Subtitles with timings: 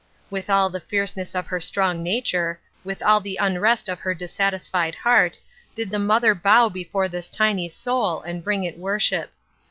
[0.31, 4.15] With all the fierceness of her strong nat ure, with all the unrest of her
[4.15, 5.37] dissatisfied heart,
[5.75, 9.31] did the mother bow before this tiny soul and bring it worship.